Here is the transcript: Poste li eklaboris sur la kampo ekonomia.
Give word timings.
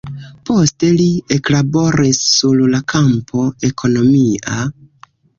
Poste 0.49 0.87
li 1.01 1.09
eklaboris 1.35 2.21
sur 2.29 2.55
la 2.75 2.79
kampo 2.93 3.43
ekonomia. 3.69 4.57